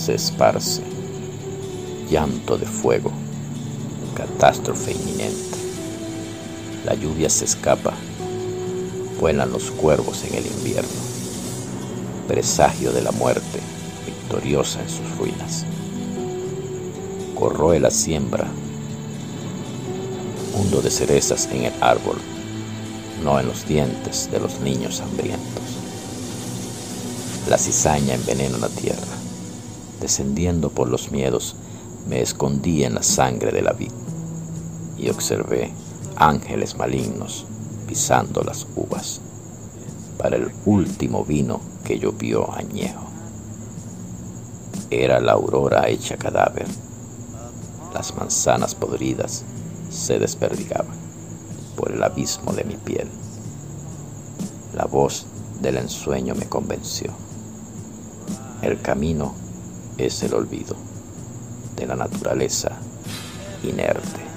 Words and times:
se 0.00 0.14
esparce, 0.14 0.80
llanto 2.10 2.56
de 2.56 2.64
fuego, 2.64 3.12
catástrofe 4.14 4.92
inminente. 4.92 5.58
La 6.86 6.94
lluvia 6.94 7.28
se 7.28 7.44
escapa, 7.44 7.92
vuelan 9.20 9.52
los 9.52 9.70
cuervos 9.70 10.24
en 10.24 10.36
el 10.36 10.46
invierno, 10.46 10.88
presagio 12.26 12.92
de 12.92 13.02
la 13.02 13.12
muerte 13.12 13.60
victoriosa 14.06 14.80
en 14.80 14.88
sus 14.88 15.18
ruinas. 15.18 15.66
Corroe 17.38 17.78
la 17.78 17.90
siembra, 17.90 18.48
mundo 20.56 20.80
de 20.80 20.90
cerezas 20.90 21.46
en 21.52 21.64
el 21.64 21.74
árbol, 21.82 22.16
no 23.22 23.38
en 23.38 23.46
los 23.46 23.68
dientes 23.68 24.30
de 24.32 24.40
los 24.40 24.60
niños 24.60 25.02
hambrientos. 25.02 25.62
La 27.50 27.58
cizaña 27.58 28.14
envenena 28.14 28.56
la 28.56 28.68
tierra. 28.68 29.19
Descendiendo 30.00 30.70
por 30.70 30.88
los 30.88 31.12
miedos, 31.12 31.56
me 32.08 32.22
escondí 32.22 32.84
en 32.84 32.94
la 32.94 33.02
sangre 33.02 33.52
de 33.52 33.62
la 33.62 33.72
vid 33.72 33.92
y 34.96 35.10
observé 35.10 35.72
ángeles 36.16 36.76
malignos 36.76 37.46
pisando 37.86 38.42
las 38.42 38.66
uvas 38.76 39.20
para 40.18 40.36
el 40.36 40.50
último 40.64 41.24
vino 41.24 41.60
que 41.84 41.98
llovió 41.98 42.52
añejo. 42.52 43.06
Era 44.90 45.20
la 45.20 45.32
aurora 45.32 45.88
hecha 45.88 46.16
cadáver. 46.16 46.66
Las 47.94 48.14
manzanas 48.16 48.74
podridas 48.74 49.44
se 49.90 50.18
desperdigaban 50.18 50.96
por 51.76 51.92
el 51.92 52.02
abismo 52.02 52.52
de 52.52 52.64
mi 52.64 52.76
piel. 52.76 53.08
La 54.74 54.84
voz 54.84 55.26
del 55.60 55.76
ensueño 55.76 56.34
me 56.34 56.46
convenció. 56.46 57.10
El 58.62 58.80
camino 58.80 59.34
es 59.98 60.22
el 60.22 60.34
olvido 60.34 60.76
de 61.76 61.86
la 61.86 61.96
naturaleza 61.96 62.72
inerte. 63.62 64.29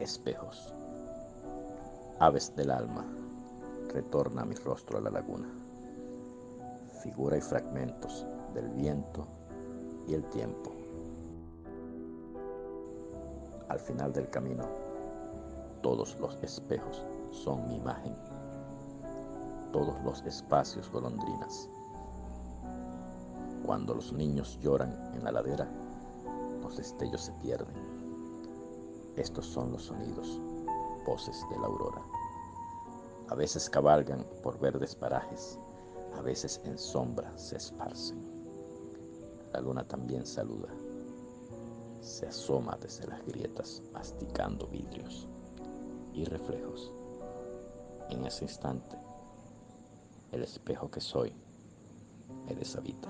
Espejos. 0.00 0.72
Aves 2.18 2.54
del 2.56 2.70
alma, 2.70 3.04
retorna 3.92 4.44
mi 4.44 4.54
rostro 4.54 4.98
a 4.98 5.00
la 5.00 5.10
laguna. 5.10 5.48
Figura 7.02 7.36
y 7.36 7.40
fragmentos 7.40 8.26
del 8.54 8.68
viento 8.70 9.26
y 10.06 10.14
el 10.14 10.24
tiempo. 10.30 10.72
Al 13.68 13.78
final 13.78 14.12
del 14.12 14.28
camino, 14.30 14.64
todos 15.82 16.18
los 16.20 16.38
espejos 16.42 17.04
son 17.30 17.66
mi 17.68 17.76
imagen. 17.76 18.14
Todos 19.72 20.00
los 20.04 20.22
espacios 20.24 20.90
golondrinas. 20.90 21.68
Cuando 23.64 23.94
los 23.94 24.12
niños 24.12 24.58
lloran 24.60 24.92
en 25.14 25.24
la 25.24 25.32
ladera, 25.32 25.68
los 26.62 26.76
destellos 26.76 27.22
se 27.22 27.32
pierden 27.34 27.93
estos 29.16 29.46
son 29.46 29.72
los 29.72 29.84
sonidos, 29.84 30.40
voces 31.06 31.44
de 31.50 31.58
la 31.58 31.66
aurora. 31.66 32.02
A 33.28 33.34
veces 33.34 33.70
cabalgan 33.70 34.24
por 34.42 34.58
verdes 34.58 34.94
parajes, 34.94 35.58
a 36.16 36.20
veces 36.22 36.60
en 36.64 36.78
sombra 36.78 37.36
se 37.36 37.56
esparcen. 37.56 38.22
La 39.52 39.60
luna 39.60 39.86
también 39.86 40.26
saluda, 40.26 40.68
se 42.00 42.26
asoma 42.26 42.76
desde 42.80 43.06
las 43.06 43.24
grietas 43.24 43.82
masticando 43.92 44.66
vidrios 44.66 45.26
y 46.12 46.24
reflejos. 46.24 46.92
En 48.10 48.26
ese 48.26 48.44
instante, 48.44 48.96
el 50.32 50.42
espejo 50.42 50.90
que 50.90 51.00
soy 51.00 51.32
me 52.46 52.54
deshabita. 52.54 53.08